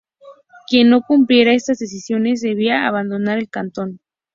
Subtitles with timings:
[0.67, 3.99] Quien no cumpliera estas decisiones, debía abandonar el cantón.